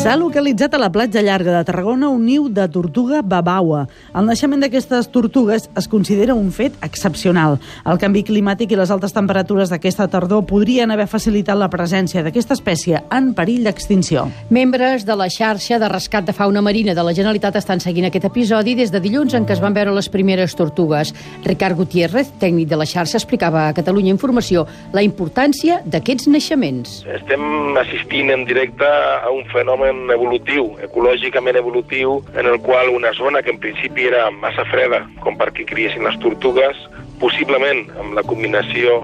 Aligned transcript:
S'ha 0.00 0.14
localitzat 0.16 0.72
a 0.72 0.78
la 0.80 0.88
platja 0.88 1.20
llarga 1.20 1.52
de 1.52 1.64
Tarragona 1.68 2.08
un 2.08 2.22
niu 2.24 2.46
de 2.48 2.64
tortuga 2.72 3.18
babaua. 3.20 3.82
El 4.16 4.24
naixement 4.24 4.62
d'aquestes 4.62 5.10
tortugues 5.12 5.66
es 5.76 5.88
considera 5.92 6.32
un 6.32 6.46
fet 6.56 6.72
excepcional. 6.86 7.58
El 7.84 7.98
canvi 8.00 8.22
climàtic 8.24 8.72
i 8.72 8.78
les 8.80 8.88
altes 8.94 9.12
temperatures 9.12 9.68
d'aquesta 9.68 10.06
tardor 10.08 10.46
podrien 10.48 10.88
haver 10.88 11.04
facilitat 11.04 11.60
la 11.60 11.68
presència 11.68 12.22
d'aquesta 12.24 12.56
espècie 12.56 13.02
en 13.12 13.34
perill 13.36 13.68
d'extinció. 13.68 14.22
Membres 14.48 15.04
de 15.04 15.18
la 15.20 15.26
xarxa 15.28 15.76
de 15.76 15.92
rescat 15.92 16.24
de 16.24 16.32
fauna 16.32 16.64
marina 16.64 16.96
de 16.96 17.04
la 17.04 17.12
Generalitat 17.12 17.60
estan 17.60 17.84
seguint 17.84 18.08
aquest 18.08 18.24
episodi 18.30 18.78
des 18.80 18.88
de 18.88 19.04
dilluns 19.04 19.36
en 19.36 19.44
què 19.44 19.58
es 19.58 19.60
van 19.60 19.76
veure 19.76 19.92
les 19.92 20.08
primeres 20.08 20.56
tortugues. 20.56 21.12
Ricard 21.44 21.76
Gutiérrez, 21.76 22.32
tècnic 22.40 22.72
de 22.72 22.80
la 22.80 22.88
xarxa, 22.88 23.20
explicava 23.20 23.66
a 23.68 23.76
Catalunya 23.76 24.16
Informació 24.16 24.64
la 24.96 25.04
importància 25.04 25.82
d'aquests 25.84 26.32
naixements. 26.32 27.02
Estem 27.20 27.76
assistint 27.84 28.32
en 28.32 28.48
directe 28.48 28.88
a 28.88 29.28
un 29.28 29.44
fenomen 29.52 29.89
evolutiu, 30.14 30.74
ecològicament 30.84 31.58
evolutiu, 31.60 32.20
en 32.34 32.46
el 32.46 32.60
qual 32.64 32.90
una 32.94 33.12
zona 33.18 33.42
que 33.42 33.52
en 33.54 33.60
principi 33.62 34.08
era 34.10 34.30
massa 34.30 34.64
freda, 34.70 35.04
com 35.24 35.38
perquè 35.40 35.66
criessin 35.68 36.06
les 36.06 36.18
tortugues, 36.22 36.78
possiblement 37.20 37.84
amb 38.00 38.16
la 38.16 38.24
combinació 38.24 39.02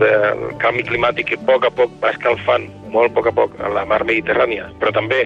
del 0.00 0.48
canvi 0.62 0.84
climàtic 0.88 1.32
que 1.32 1.38
a 1.40 1.46
poc 1.48 1.68
a 1.68 1.72
poc 1.74 1.94
va 2.02 2.12
escalfant 2.12 2.68
molt 2.92 3.12
a 3.12 3.14
poc 3.16 3.30
a 3.30 3.36
poc 3.36 3.56
a 3.60 3.70
la 3.72 3.86
mar 3.88 4.02
Mediterrània, 4.08 4.68
però 4.80 4.92
també 4.96 5.24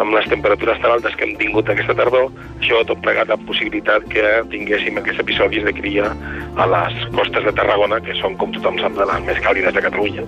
amb 0.00 0.14
les 0.14 0.26
temperatures 0.30 0.80
tan 0.82 0.90
altes 0.90 1.14
que 1.14 1.26
hem 1.26 1.36
tingut 1.38 1.70
aquesta 1.70 1.94
tardor, 1.96 2.30
això 2.58 2.80
ha 2.80 2.88
tot 2.88 3.00
plegat 3.04 3.30
la 3.30 3.38
possibilitat 3.46 4.06
que 4.10 4.26
tinguéssim 4.50 4.98
aquests 4.98 5.22
episodis 5.22 5.66
de 5.66 5.74
cria 5.76 6.10
a 6.58 6.68
les 6.74 7.00
costes 7.14 7.46
de 7.46 7.54
Tarragona, 7.54 8.02
que 8.02 8.18
són, 8.18 8.38
com 8.40 8.54
tothom 8.56 8.80
sap, 8.82 8.98
de 8.98 9.06
les 9.10 9.26
més 9.28 9.42
càlides 9.46 9.76
de 9.76 9.84
Catalunya. 9.86 10.26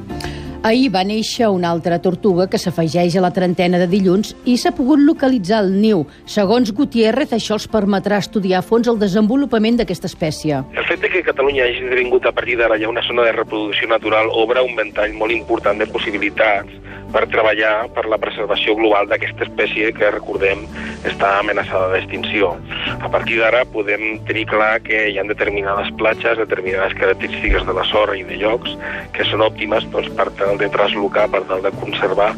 Ahir 0.66 0.88
va 0.90 1.04
néixer 1.06 1.46
una 1.54 1.68
altra 1.70 2.00
tortuga 2.02 2.48
que 2.50 2.58
s'afegeix 2.58 3.14
a 3.14 3.20
la 3.22 3.28
trentena 3.30 3.78
de 3.78 3.86
dilluns 3.86 4.32
i 4.50 4.56
s'ha 4.58 4.72
pogut 4.74 4.98
localitzar 4.98 5.60
el 5.62 5.68
niu. 5.78 6.00
Segons 6.26 6.72
Gutiérrez, 6.74 7.36
això 7.36 7.54
els 7.54 7.68
permetrà 7.70 8.18
estudiar 8.18 8.58
a 8.58 8.66
fons 8.66 8.90
el 8.90 8.98
desenvolupament 8.98 9.78
d'aquesta 9.78 10.10
espècie. 10.10 10.58
El 10.74 10.88
fet 10.88 11.06
que 11.12 11.22
Catalunya 11.28 11.68
hagi 11.68 11.84
esdevingut 11.84 12.26
a 12.26 12.34
partir 12.34 12.58
d'ara 12.58 12.80
ja 12.82 12.90
una 12.90 13.06
zona 13.06 13.28
de 13.28 13.36
reproducció 13.36 13.86
natural 13.92 14.32
obre 14.42 14.66
un 14.66 14.74
ventall 14.74 15.14
molt 15.14 15.36
important 15.36 15.78
de 15.78 15.86
possibilitats 15.86 16.74
per 17.14 17.28
treballar 17.30 17.86
per 17.94 18.08
la 18.10 18.18
preservació 18.18 18.74
global 18.74 19.06
d'aquesta 19.06 19.46
espècie 19.46 19.92
que, 19.94 20.10
recordem, 20.18 20.66
està 21.06 21.36
amenaçada 21.38 21.92
d'extinció. 21.94 22.56
A 23.00 23.10
partir 23.12 23.38
d'ara 23.40 23.64
podem 23.68 24.18
tenir 24.28 24.46
clar 24.50 24.80
que 24.84 25.02
hi 25.10 25.18
ha 25.18 25.24
determinades 25.28 25.90
platges, 26.00 26.38
determinades 26.40 26.94
característiques 26.98 27.66
de 27.66 27.74
la 27.76 27.84
sorra 27.90 28.16
i 28.16 28.24
de 28.28 28.38
llocs 28.40 28.72
que 29.16 29.26
són 29.28 29.44
òptimes 29.46 29.88
doncs, 29.92 30.08
per 30.16 30.30
tal 30.40 30.56
de 30.60 30.70
traslocar, 30.72 31.28
per 31.32 31.44
tal 31.50 31.62
de 31.64 31.74
conservar 31.76 32.32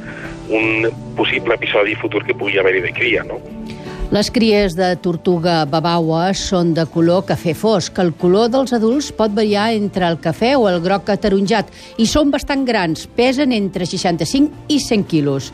un 0.48 0.88
possible 1.18 1.54
episodi 1.54 1.94
futur 2.02 2.24
que 2.26 2.36
pugui 2.36 2.58
haver-hi 2.58 2.84
de 2.88 2.92
cria, 2.96 3.24
no? 3.28 3.40
Les 4.08 4.30
cries 4.32 4.72
de 4.72 4.86
tortuga 5.04 5.66
babaua 5.68 6.30
són 6.32 6.70
de 6.72 6.86
color 6.88 7.26
cafè 7.28 7.52
fosc. 7.52 7.98
El 8.00 8.14
color 8.16 8.46
dels 8.48 8.72
adults 8.72 9.10
pot 9.12 9.34
variar 9.36 9.66
entre 9.76 10.06
el 10.08 10.16
cafè 10.24 10.54
o 10.56 10.64
el 10.70 10.78
groc 10.80 11.10
ataronjat 11.12 11.68
i 12.00 12.06
són 12.08 12.32
bastant 12.32 12.64
grans, 12.64 13.04
pesen 13.18 13.52
entre 13.52 13.84
65 13.84 14.72
i 14.72 14.80
100 14.80 15.04
quilos. 15.12 15.50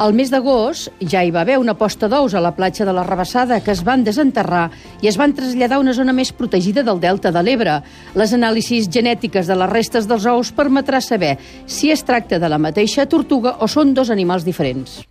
Al 0.00 0.16
mes 0.16 0.32
d'agost 0.32 0.88
ja 1.04 1.20
hi 1.20 1.34
va 1.36 1.44
haver 1.44 1.58
una 1.60 1.76
posta 1.76 2.08
d'ous 2.08 2.32
a 2.32 2.40
la 2.40 2.54
platja 2.56 2.88
de 2.88 2.96
la 2.96 3.04
Rebassada 3.04 3.60
que 3.60 3.76
es 3.76 3.84
van 3.84 4.08
desenterrar 4.08 4.70
i 5.04 5.12
es 5.12 5.20
van 5.20 5.36
traslladar 5.36 5.76
a 5.76 5.84
una 5.84 5.92
zona 5.92 6.16
més 6.16 6.32
protegida 6.32 6.80
del 6.80 7.04
delta 7.04 7.28
de 7.28 7.44
l'Ebre. 7.44 7.82
Les 8.16 8.32
anàlisis 8.32 8.88
genètiques 8.88 9.52
de 9.52 9.60
les 9.60 9.74
restes 9.76 10.08
dels 10.08 10.24
ous 10.24 10.56
permetrà 10.56 11.04
saber 11.04 11.36
si 11.66 11.92
es 11.92 12.08
tracta 12.08 12.40
de 12.40 12.48
la 12.48 12.56
mateixa 12.56 13.04
tortuga 13.04 13.58
o 13.60 13.68
són 13.68 13.92
dos 13.92 14.08
animals 14.08 14.48
diferents. 14.48 15.02